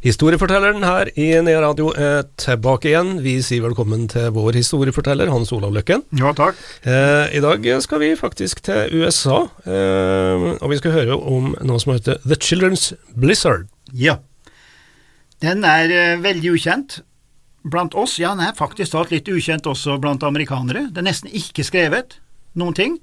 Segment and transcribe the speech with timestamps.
[0.00, 3.18] Historiefortelleren her i Nea Radio er tilbake igjen.
[3.20, 6.06] Vi sier velkommen til vår historieforteller Hans Olav Løkken.
[6.16, 6.56] Ja, takk.
[6.88, 11.82] Eh, I dag skal vi faktisk til USA, eh, og vi skal høre om noe
[11.84, 13.66] som heter The Children's Blizzard.
[13.92, 14.16] Ja.
[15.44, 17.02] Den er eh, veldig ukjent
[17.68, 18.16] blant oss.
[18.16, 20.86] Ja, den er faktisk talt litt ukjent også blant amerikanere.
[20.88, 22.16] Det er nesten ikke skrevet
[22.56, 22.96] noen ting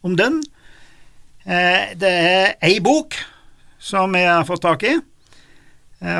[0.00, 0.40] om den.
[1.44, 3.20] Eh, det er ei bok
[3.76, 4.96] som jeg har fått tak i,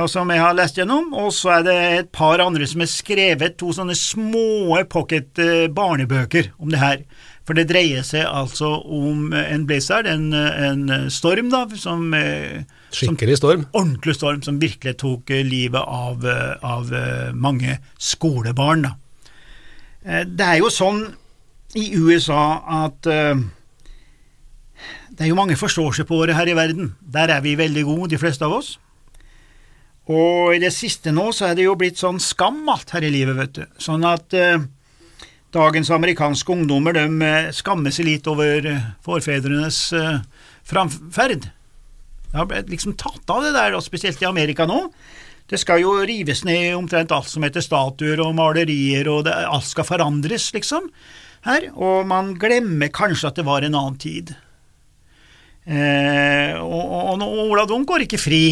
[0.02, 2.90] og som jeg har lest gjennom, og så er det et par andre som har
[2.92, 7.04] skrevet to sånne små pocket eh, barnebøker om det her.
[7.48, 12.60] For det dreier seg altså om en blizzard, en, en storm, da, som eh,
[12.94, 13.64] Skikkelig storm.
[13.72, 18.84] ordentlig storm som virkelig tok eh, livet av, eh, av eh, mange skolebarn.
[18.84, 18.92] Da.
[20.04, 21.06] Eh, Det er jo sånn
[21.80, 23.40] i USA at eh,
[25.10, 26.92] det er jo mange forståelsespåere her i verden.
[27.00, 28.76] Der er vi veldig gode, de fleste av oss.
[30.08, 33.12] Og i det siste nå så er det jo blitt sånn skam alt her i
[33.12, 33.64] livet, vet du.
[33.82, 34.62] Sånn at eh,
[35.54, 40.20] dagens amerikanske ungdommer de eh, skammer seg litt over eh, forfedrenes eh,
[40.66, 41.50] framferd.
[42.30, 44.86] Det har blitt liksom tatt av det der, og spesielt i Amerika nå.
[45.50, 49.66] Det skal jo rives ned omtrent alt som heter statuer og malerier, og det, alt
[49.66, 50.86] skal forandres, liksom,
[51.46, 51.66] her.
[51.74, 54.30] Og man glemmer kanskje at det var en annen tid.
[55.66, 58.44] Eh, og, og, og Ola Dunk går ikke fri.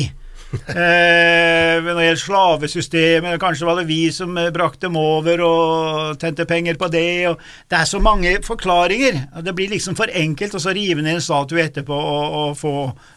[0.52, 6.20] Eh, når det gjelder slavesystemet, kanskje var det vi som eh, brakte dem over og
[6.22, 7.36] tjente penger på det.
[7.68, 9.20] Det er så mange forklaringer.
[9.44, 12.74] Det blir liksom for enkelt å rive ned en statue etterpå og, og få,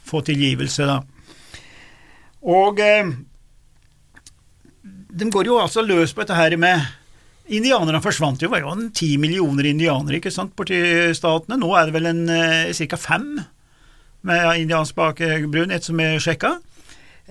[0.08, 1.02] få tilgivelse, da.
[2.52, 3.14] Og eh,
[5.12, 6.90] de går jo altså løs på dette her med
[7.52, 10.78] Indianerne forsvant jo, det var jo ti millioner indianere ikke sant, borti
[11.18, 11.58] statene.
[11.60, 13.00] Nå er det vel en eh, ca.
[13.02, 13.26] fem
[14.22, 16.54] med indiansk bakgrunn, et som er sjekka.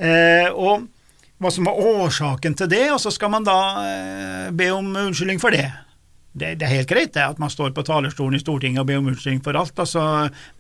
[0.01, 0.89] Eh, og
[1.41, 5.41] hva som var årsaken til det, og så skal man da eh, be om unnskyldning
[5.43, 5.69] for det.
[6.31, 9.01] Det, det er helt greit det at man står på talerstolen i Stortinget og ber
[9.01, 9.75] om unnskyldning for alt.
[9.83, 10.03] Altså,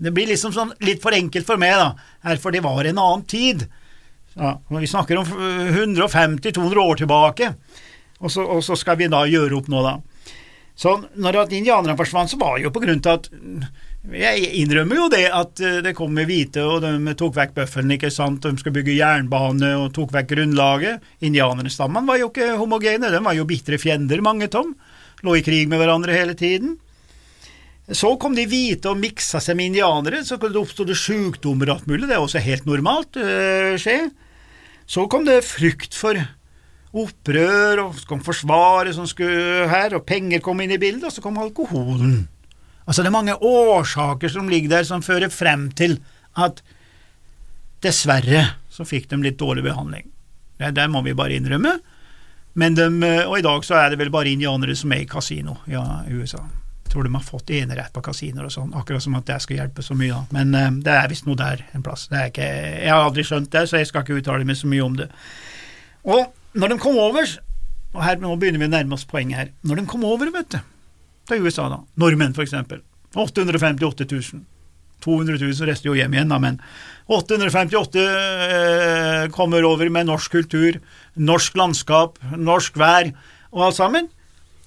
[0.02, 1.92] det blir liksom sånn litt for enkelt for meg, da,
[2.26, 3.68] her, for det var en annen tid.
[4.34, 7.52] Ja, vi snakker om 150-200 år tilbake,
[8.20, 9.98] og så, og så skal vi da gjøre opp nå, da.
[10.80, 13.26] Så når at indianerne forsvant, så var det jo på grunn til at
[14.00, 17.92] Jeg innrømmer jo det at eh, det kom med hvite, og de tok vekk bøffelen,
[17.98, 21.04] ikke sant, de skulle bygge jernbane og tok vekk grunnlaget.
[21.28, 24.72] Indianerstammene var jo ikke homogene, de var jo bitre fiender, mange tom.
[25.20, 26.78] Lå i krig med hverandre hele tiden.
[27.92, 31.92] Så kom de hvite og miksa seg med indianere, så oppsto det sjukdommer og alt
[31.92, 33.98] mulig, det er også helt normalt øh, skje.
[34.88, 36.16] Så kom det frykt for
[36.96, 41.12] opprør, og så kom Forsvaret som skulle her, og penger kom inn i bildet, og
[41.12, 42.22] så kom alkoholen.
[42.90, 46.00] Altså det er mange årsaker som ligger der som fører frem til
[46.34, 46.58] at
[47.84, 50.08] dessverre så fikk de litt dårlig behandling.
[50.58, 51.76] Det, det må vi bare innrømme.
[52.58, 52.86] De,
[53.28, 56.16] og i dag så er det vel bare indianere som er i kasino ja, i
[56.18, 56.42] USA.
[56.82, 59.60] Jeg tror de har fått enerett på kasinoer og sånn, akkurat som at det skal
[59.60, 60.24] hjelpe så mye.
[60.34, 62.08] Men uh, det er visst noe der en plass.
[62.10, 64.98] Ikke, jeg har aldri skjønt det, så jeg skal ikke uttale meg så mye om
[64.98, 65.06] det.
[66.10, 66.26] Og
[66.58, 67.38] når de kom over,
[67.94, 70.58] og her nå begynner vi å nærme oss poenget her, når de kom over, vet
[70.58, 70.58] du,
[71.30, 72.82] til USA, da, nordmenn for eksempel,
[73.14, 74.42] 858 000.
[75.00, 76.58] 200 000 rester jo hjem igjen, da, men
[77.10, 80.76] 858 eh, kommer over med norsk kultur,
[81.16, 83.12] norsk landskap, norsk vær
[83.50, 84.10] og alt sammen.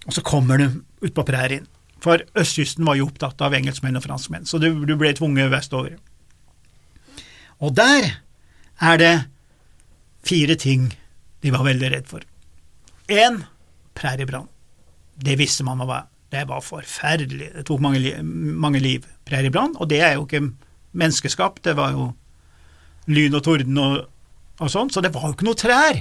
[0.07, 0.69] Og så kommer de
[1.03, 1.68] ut på prærien,
[2.03, 5.96] for østkysten var jo opptatt av engelskmenn og franskmenn, så du, ble tvunget vestover.
[7.63, 8.09] Og der
[8.84, 9.13] er det
[10.28, 10.90] fire ting
[11.44, 12.25] de var veldig redd for.
[13.07, 13.44] Én
[13.96, 14.50] præriebrann.
[15.13, 16.09] Det visste man hva var.
[16.34, 17.52] Det var forferdelig.
[17.60, 19.06] Det tok mange, li mange liv.
[19.30, 19.76] Præriebrann.
[19.78, 20.47] Og det er jo ikke
[20.97, 22.12] menneskeskapt, det var jo
[23.09, 23.96] lyn og torden og,
[24.62, 25.97] og sånn, så det var jo ikke noe trær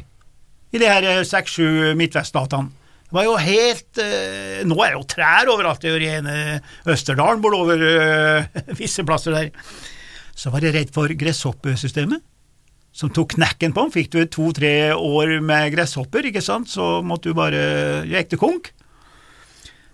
[0.73, 2.70] i de her seks-sju midtveststatene.
[3.12, 6.37] Det var jo helt eh, Nå er det jo trær overalt i rene
[6.88, 9.50] Østerdalen, bortover eh, visse plasser der.
[10.32, 12.23] Så var jeg redd for gresshoppesystemet
[12.93, 13.93] som tok knekken på den.
[13.93, 17.62] Fikk du to-tre år med gresshopper, ikke sant, så måtte du bare
[18.08, 18.73] gikk til konk.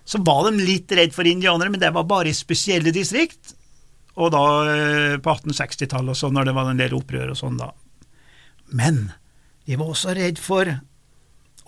[0.09, 3.53] Så var de litt redd for indianere, men det var bare i spesielle distrikt,
[4.19, 7.59] og da eh, på 1860-tallet og sånn, når det var en del opprør og sånn,
[7.61, 7.69] da.
[8.73, 9.11] Men
[9.69, 10.71] de var også redd for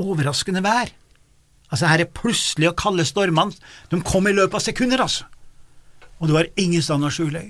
[0.01, 0.89] overraskende vær.
[1.71, 3.55] Altså, her er plutselig og kalde stormene,
[3.91, 5.29] de kom i løpet av sekunder, altså.
[6.19, 7.45] Og det var ingen stand å skjule.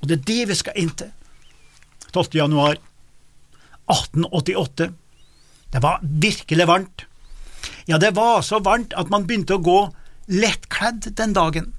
[0.00, 1.10] Og det er det vi skal inn til.
[2.14, 2.38] 12.
[2.38, 2.78] januar
[3.90, 4.88] 1888.
[5.74, 7.04] Det var virkelig varmt.
[7.90, 9.78] Ja, det var så varmt at man begynte å gå
[10.28, 11.72] lettkledd den dagen.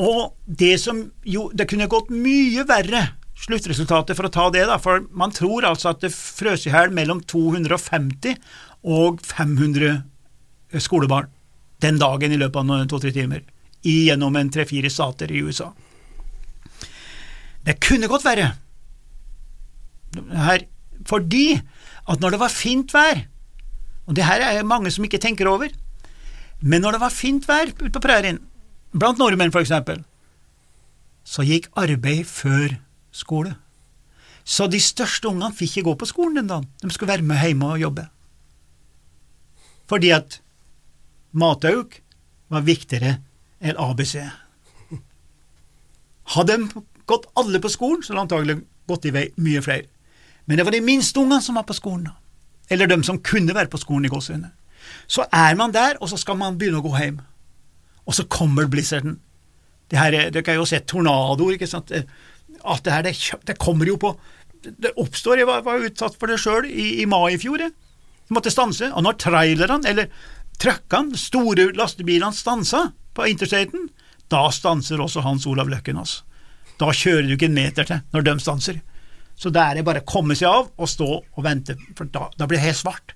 [0.00, 3.12] Og det som jo Det kunne gått mye verre,
[3.42, 6.92] sluttresultatet for å ta det, da, for man tror altså at det frøs i hjel
[6.94, 8.38] mellom 250
[8.82, 11.28] og 500 skolebarn
[11.82, 13.42] den dagen i løpet av to-tre timer,
[13.82, 15.72] gjennom en tre-fire stater i USA.
[17.66, 18.52] Det kunne gått verre,
[20.30, 20.66] her,
[21.08, 23.24] fordi at når det var fint vær,
[24.06, 25.72] og det her er mange som ikke tenker over,
[26.62, 28.38] men når det var fint vær ute på prærien,
[28.94, 30.04] blant nordmenn for eksempel,
[31.24, 32.76] så gikk arbeid før
[33.14, 33.54] skole.
[34.44, 37.42] Så de største ungene fikk ikke gå på skolen den dagen, de skulle være med
[37.42, 38.06] hjemme og jobbe.
[39.90, 40.40] Fordi at
[41.32, 41.98] matauk
[42.52, 43.18] var viktigere
[43.62, 44.16] enn ABC.
[46.34, 48.58] Hadde de gått alle på skolen, så hadde de antagelig
[48.90, 49.88] gått i vei mye flere.
[50.46, 52.10] Men det var de minste ungene som var på skolen.
[52.70, 54.50] Eller de som kunne være på skolen i gåsehudene.
[55.10, 57.20] Så er man der, og så skal man begynne å gå hjem.
[58.06, 59.18] Og så kommer blizzarden.
[59.90, 61.92] Det her, Dere har jo sett tornadoer, ikke sant.
[62.62, 63.16] Alt det her, det,
[63.48, 64.14] det kommer jo på
[64.62, 65.40] Det oppstår.
[65.42, 67.60] Jeg var, var utsatt for det sjøl i, i, mai i fjor.
[67.60, 67.74] Jeg.
[68.30, 68.92] måtte stanse.
[68.94, 70.08] Og når trailerne, eller
[70.62, 73.88] truckene, store lastebilene, stansa på interstaten,
[74.30, 76.22] da stanser også Hans Olav Løkken oss.
[76.80, 78.78] Da kjører du ikke en meter til når de stanser.
[79.36, 82.28] Så da er det bare å komme seg av og stå og vente, for da,
[82.38, 83.14] da blir det helt svart.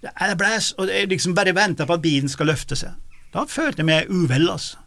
[0.00, 2.94] Det blæs, og jeg liksom bare venter på at bilen skal løfte seg.
[3.34, 4.78] Da følte jeg meg uvel, altså.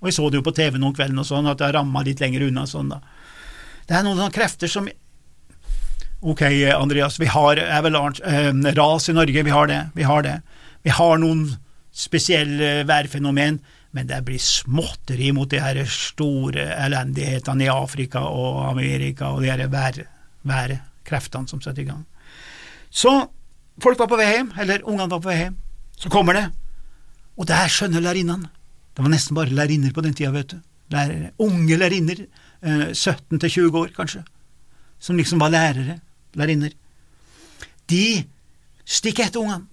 [0.00, 2.20] Og jeg så det jo på TV noen kvelden og sånn, at jeg ramma litt
[2.22, 3.00] lenger unna sånn, da.
[3.88, 4.88] Det er noen sånne krefter som
[6.20, 6.42] Ok,
[6.76, 10.34] Andreas, vi har avalanche, eh, ras i Norge, vi har det, vi har det.
[10.84, 11.46] Vi har noen
[11.96, 13.56] spesielle værfenomen,
[13.96, 19.48] men det blir småtteri mot de her store elendighetene i Afrika og Amerika og de
[19.48, 19.96] her vær,
[20.44, 22.04] værkreftene som setter i gang.
[22.90, 23.14] Så
[23.82, 25.56] folk var på vei hjem, eller ungene var på vei hjem.
[26.00, 26.46] Så kommer det,
[27.36, 28.50] og der skjønner lærerinnene.
[28.96, 30.58] Det var nesten bare lærerinner på den tida, vet du.
[30.90, 32.24] Lærere, unge lærerinner,
[32.92, 34.24] 17 eh, til 20 år kanskje,
[34.98, 36.00] som liksom var lærere,
[36.34, 36.74] lærerinner.
[37.88, 38.24] De
[38.84, 39.68] stikker etter ungene,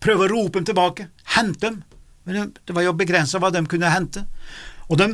[0.00, 1.82] prøver å rope dem tilbake, hente dem,
[2.24, 4.24] men det var jo begrensa hva de kunne hente.
[4.88, 5.10] Og de,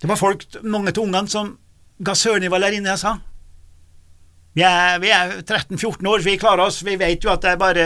[0.00, 1.54] det var folk, mange av ungene, som
[1.98, 3.18] ga søren i hva lærerinna sa.
[4.56, 7.82] Vi er, er 13-14 år, vi klarer oss, vi vet jo at det er bare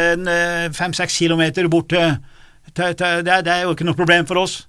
[0.70, 2.12] 5-6 eh, kilometer bort til,
[2.70, 4.60] til, til det, er, det, er, jo ikke noe problem for oss.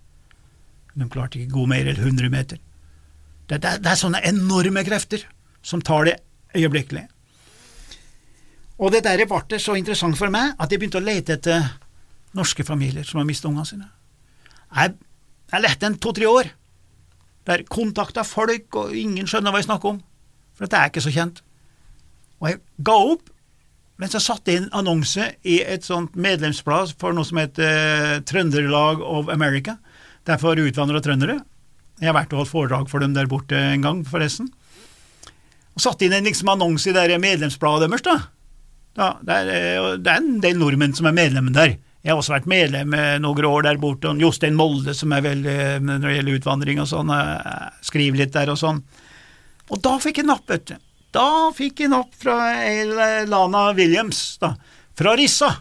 [0.98, 2.58] De klarte ikke å gå mer enn 100 meter.
[3.46, 5.28] Det, det, det, er sånne enorme krefter
[5.62, 6.16] som tar det
[6.58, 7.04] øyeblikkelig.
[8.82, 11.70] Og det der ble så interessant for meg at jeg begynte å lete etter
[12.34, 13.92] norske familier som har mistet ungene sine.
[14.74, 14.96] Jeg,
[15.54, 16.50] jeg lette en to-tre år,
[17.46, 20.02] der kontakta folk, og ingen skjønner hva jeg snakker om,
[20.58, 21.46] for dette er ikke så kjent.
[22.42, 23.30] Og jeg ga opp
[24.02, 29.04] mens jeg satte inn annonse i et sånt medlemsblad for noe som heter uh, Trøndelag
[29.06, 29.76] of America,
[30.26, 31.38] det er for trøndere.
[32.02, 34.50] Jeg har vært og holdt foredrag for dem der borte en gang, forresten.
[35.78, 38.18] Og satte inn en liksom annonse i det medlemsbladet deres, da.
[38.98, 41.78] da det, er, det er en del nordmenn som er medlemmer der.
[42.02, 45.58] Jeg har også vært medlem noen år der borte, og Jostein Molde, som er veldig
[45.86, 48.82] når det gjelder utvandring og sånn, eh, skriver litt der og sånn.
[49.70, 50.80] Og da fikk jeg napp, vet du.
[51.12, 52.38] Da fikk han opp fra
[53.28, 54.54] Lana Williams, da,
[54.98, 55.52] fra Rissa.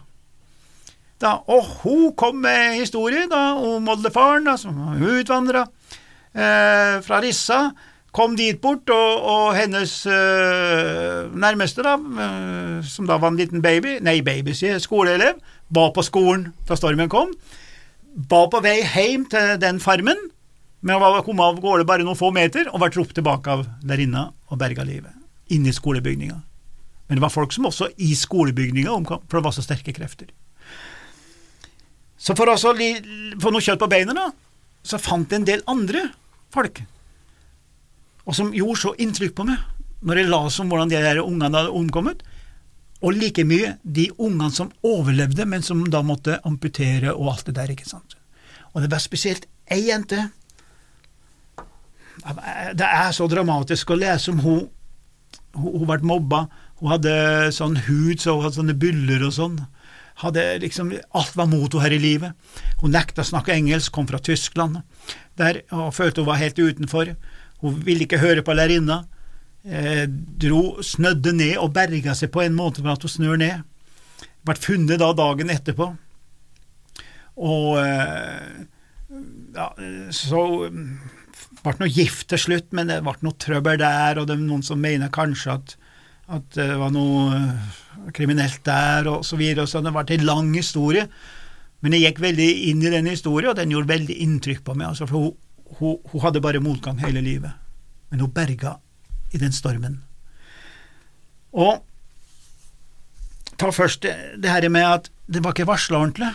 [1.20, 5.66] Da, og hun kom med historie da, om oldefaren, da, som utvandra
[6.32, 7.66] eh, fra Rissa.
[8.10, 13.62] Kom dit bort, og, og hennes eh, nærmeste, da, eh, som da var en liten
[13.62, 15.38] baby, nei, baby, sier skoleelev,
[15.70, 17.36] var på skolen da stormen kom,
[18.30, 20.30] var på vei hjem til den farmen,
[20.80, 24.30] men var kommet av gårde bare noen få meter og ble ropt tilbake av lærerinna
[24.48, 25.12] og berga livet,
[25.54, 26.38] inne i skolebygninga.
[27.08, 30.30] Men det var folk som også i skolebygninga omkom, for det var så sterke krefter.
[32.20, 34.28] Så for å få noe kjøtt på beina, da,
[34.86, 36.06] så fant jeg en del andre
[36.54, 36.82] folk,
[38.28, 39.62] og som gjorde så inntrykk på meg,
[40.06, 42.22] når jeg las om hvordan de der ungene hadde omkommet,
[43.00, 47.56] og like mye de ungene som overlevde, men som da måtte amputere og alt det
[47.56, 48.16] der, ikke sant.
[48.74, 50.28] Og det var spesielt ei jente
[52.76, 54.64] Det er så dramatisk å lese om hun
[55.56, 56.44] Hun, ble mobba,
[56.80, 57.12] hun hadde
[57.54, 59.60] sånn hud, så hun hadde sånne byller og sånn.
[60.60, 62.50] Liksom, alt var mot henne her i livet.
[62.82, 64.82] Hun nekta å snakke engelsk, kom fra Tyskland,
[65.40, 67.14] der, og følte hun var helt utenfor.
[67.64, 69.02] Hun ville ikke høre på lærerinna
[69.64, 73.66] eh, dro, snødde ned og berga seg på en måte med at hun snør ned.
[74.46, 75.90] Ble funnet da dagen etterpå.
[77.40, 78.68] Og eh,
[79.56, 79.68] ja,
[80.14, 80.42] så
[81.64, 84.64] ble noe gift til slutt, men det ble noe trøbbel der, og det er noen
[84.66, 85.76] som mener kanskje at,
[86.36, 87.78] at det var noe eh,
[88.16, 91.06] kriminelt der, og så videre, så det ble en lang historie.
[91.80, 94.92] Men jeg gikk veldig inn i den historien, og den gjorde veldig inntrykk på meg,
[94.92, 97.52] altså, for hun, hun, hun hadde bare motgang hele livet,
[98.10, 98.76] men hun berga
[99.32, 100.00] i den stormen.
[101.50, 101.80] Og
[103.60, 106.30] ta først det, det her med at det var ikke varsla ordentlig.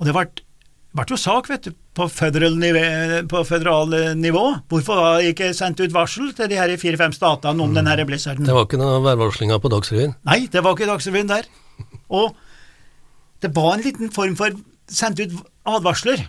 [0.00, 0.24] Og det ble,
[0.92, 2.82] ble jo sak, vet du, på federal nivå,
[3.30, 4.44] på federal nivå.
[4.68, 7.78] Hvorfor var det ikke sendt ut varsel til de her fire-fem statene om mm.
[7.80, 8.48] denne blizzarden?
[8.48, 10.12] Det var ikke noe værvarslinga på Dagsrevyen?
[10.28, 11.48] Nei, det var ikke Dagsrevyen der.
[12.12, 12.36] Og
[13.42, 14.52] det var en liten form for
[14.92, 15.34] sendt ut
[15.66, 16.26] advarsler,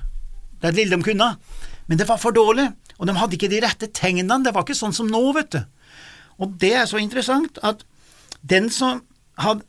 [0.64, 1.34] det lille de kunne,
[1.90, 4.78] men det var for dårlig, og de hadde ikke de rette tegnene, det var ikke
[4.78, 5.60] sånn som nå, vet du.
[6.40, 7.84] Og det er så interessant at
[8.48, 9.04] den som
[9.40, 9.68] hadde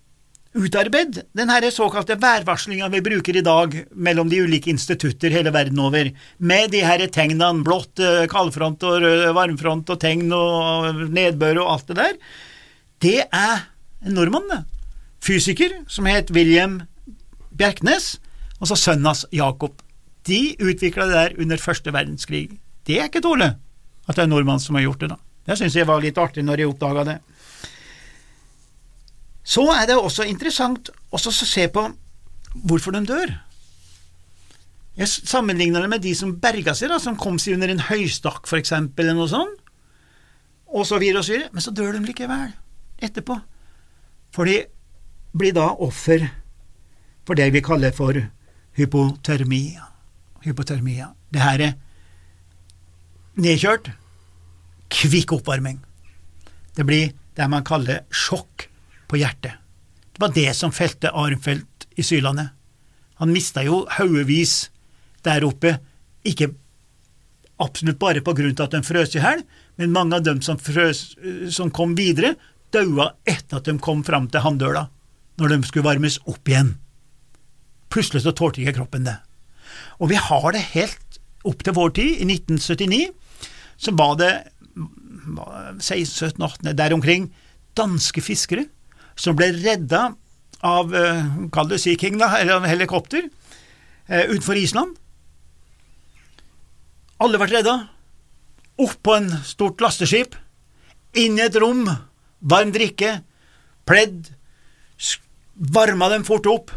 [0.55, 6.11] utarbeidet denne såkalte værvarslinga vi bruker i dag mellom de ulike institutter hele verden over,
[6.39, 11.91] med de her tegnene, blått eh, kaldfront og varmfront og tegn og nedbør og alt
[11.91, 12.19] det der,
[13.05, 13.67] det er
[14.05, 14.63] en nordmann, det.
[15.25, 16.83] Fysiker som het William
[17.57, 18.19] Bjerknes,
[18.61, 19.81] og så sønnen hans Jakob.
[20.29, 22.47] De utvikla det der under første verdenskrig.
[22.85, 23.55] Det er ikke dårlig
[24.05, 25.19] at det er en nordmann som har gjort det, da.
[25.45, 27.17] Det syns jeg var litt artig når jeg oppdaga det.
[29.45, 31.85] Så er det også interessant å se på
[32.65, 33.35] hvorfor de dør.
[34.95, 38.47] Jeg sammenligner det med de som berga seg, da, som kom seg under en høystakk,
[38.57, 39.61] eksempel, eller noe sånt,
[40.75, 42.53] og så videre og så videre, men så dør de likevel,
[43.03, 43.37] etterpå.
[44.35, 44.63] For de
[45.35, 46.29] blir da offer
[47.27, 48.17] for det vi kaller for
[48.79, 49.91] hypotermia.
[50.45, 51.11] Hypotermia.
[51.33, 51.75] Det her er
[53.41, 53.91] nedkjørt,
[54.95, 55.81] kvikk oppvarming.
[56.75, 58.69] Det blir det man kaller sjokk
[59.09, 59.61] på hjertet.
[60.15, 62.53] Det var det som felte Armfelt i sylandet.
[63.23, 64.69] Han mista jo haugevis
[65.25, 65.77] der oppe,
[66.27, 66.51] ikke
[67.63, 69.45] absolutt bare på grunn av at de frøs i hjel,
[69.79, 71.15] men mange av dem som, frøs,
[71.55, 72.35] som kom videre,
[72.75, 74.89] daua etter at de kom fram til Hanndøla,
[75.39, 76.75] når de skulle varmes opp igjen.
[77.91, 79.17] Plutselig så tålte ikke kroppen det.
[80.03, 83.11] Og vi har det helt opp til vår tid, i 1979,
[83.79, 84.33] så var det
[85.83, 87.29] 16-17-18 der omkring
[87.79, 88.67] danske fiskere
[89.17, 90.13] som ble redda
[90.65, 93.29] av eh, kall det Sea King, da, eller helikopter,
[94.09, 94.97] eh, utenfor Island.
[97.23, 97.77] Alle ble redda.
[98.81, 100.35] Opp på en stort lasteskip,
[101.21, 101.85] inn i et rom,
[102.41, 103.21] varm drikke,
[103.87, 104.33] pledd,
[105.55, 106.75] varma dem fort opp.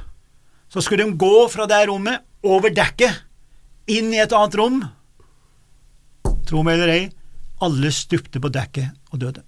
[0.69, 3.23] Så skulle de gå fra det rommet, over dekket,
[3.89, 4.81] inn i et annet rom.
[6.47, 7.03] Tro meg eller ei,
[7.65, 9.47] alle stupte på dekket og døde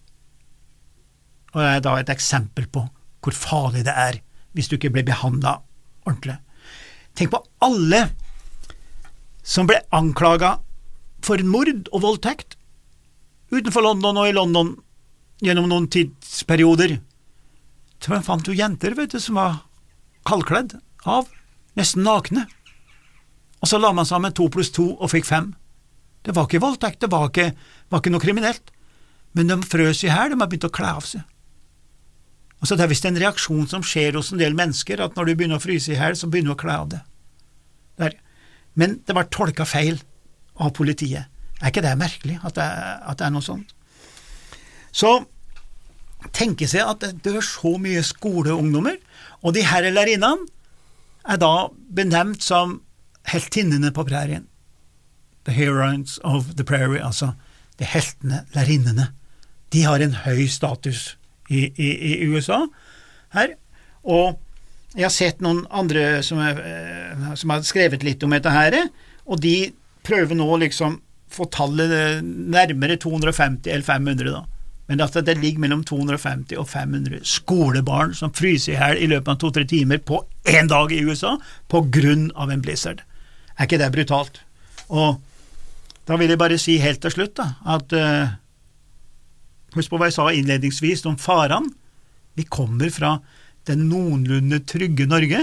[1.54, 2.86] og det er da et eksempel på
[3.24, 4.20] hvor farlig det er
[4.58, 5.60] hvis du ikke blir behandla
[6.08, 6.38] ordentlig.
[7.18, 8.06] Tenk på alle
[9.44, 10.58] som ble anklaga
[11.26, 12.56] for mord og voldtekt
[13.50, 14.76] utenfor London og i London
[15.44, 17.00] gjennom noen tidsperioder.
[18.00, 19.62] Så fant jo jenter vet du, som var
[20.28, 20.78] kaldkledd
[21.10, 21.28] av,
[21.80, 22.46] nesten nakne.
[23.60, 25.54] Og så la man sammen to pluss to og fikk fem.
[26.24, 27.52] Det var ikke voldtekt, det var ikke,
[27.90, 28.72] var ikke noe kriminelt,
[29.36, 31.24] men de frøs i hjel, de har begynt å kle av seg.
[32.60, 35.36] Altså Det er visst en reaksjon som skjer hos en del mennesker, at når du
[35.40, 36.96] begynner å fryse i hjel, så begynner du å kle av.
[38.00, 38.16] Der.
[38.76, 40.02] Men det var tolka feil
[40.60, 41.32] av politiet.
[41.60, 43.72] Er ikke det merkelig, at det, at det er noe sånt?
[44.92, 45.22] Så
[46.36, 49.00] tenke seg at det dør så mye skoleungdommer,
[49.44, 50.48] og de her lærerinnene
[51.30, 52.80] er da benevnt som
[53.30, 54.48] heltinnene på prærien.
[55.48, 57.34] The heroines of the prairie, altså
[57.80, 59.12] de heltene, lærerinnene.
[59.72, 61.16] De har en høy status
[61.50, 62.64] i, i, i USA
[63.36, 63.56] her.
[64.08, 64.40] Og
[64.96, 68.78] jeg har sett noen andre som, er, eh, som, har skrevet litt om dette her,
[69.30, 69.72] og de
[70.06, 70.98] prøver nå liksom
[71.30, 74.46] få tallet nærmere 250 eller 500, da.
[74.90, 79.36] Men at det ligger mellom 250 og 500 skolebarn som fryser i hjel i løpet
[79.36, 81.36] av to-tre timer på én dag i USA
[81.70, 83.04] på grunn av en blizzard.
[83.54, 84.42] Er ikke det brutalt?
[84.90, 85.20] Og
[86.10, 88.34] da vil jeg bare si helt til slutt da, at uh,
[89.76, 91.72] Husk på hva jeg sa innledningsvis om farene.
[92.38, 93.18] Vi kommer fra
[93.68, 95.42] det noenlunde trygge Norge.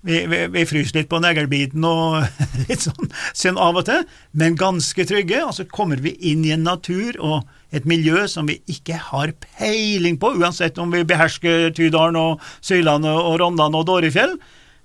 [0.00, 2.22] Vi, vi, vi fryser litt på neglebiten og
[2.68, 4.04] litt sånn, sånn av og til,
[4.38, 5.42] men ganske trygge.
[5.46, 9.34] Og så kommer vi inn i en natur og et miljø som vi ikke har
[9.58, 14.38] peiling på, uansett om vi behersker Tydalen og Sylandet og Rondane og Dårefjell.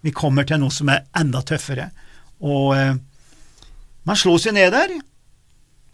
[0.03, 1.91] Vi kommer til noe som er enda tøffere.
[2.43, 2.95] Og eh,
[4.03, 4.97] man slår seg ned der,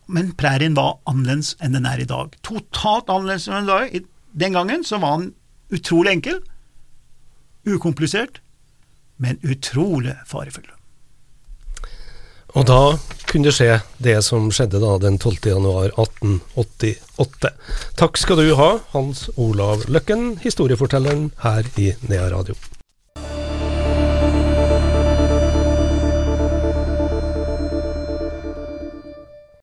[0.10, 2.34] men prærien var annerledes enn den er i dag.
[2.46, 4.08] Totalt annerledes enn den er
[4.40, 5.34] Den gangen så var den
[5.74, 6.42] utrolig enkel,
[7.66, 8.42] ukomplisert,
[9.18, 10.70] men utrolig farefull.
[12.58, 12.98] Og da
[13.30, 15.52] kunne det skje det som skjedde da den 12.
[15.52, 17.54] januar 1888.
[18.00, 22.58] Takk skal du ha, Hans Olav Løkken, historiefortelleren her i Nea Radio.